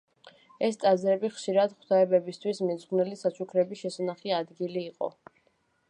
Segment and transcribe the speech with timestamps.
[0.67, 5.17] ეს ტაძრები ხშირად ღვთაებებისთვის მიძღვნილი საჩუქრების შესანახი ადგილი იყო.